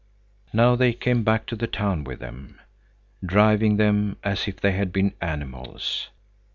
[0.51, 2.59] Now they came back to the town with them,
[3.23, 6.09] driving them as if they had been animals.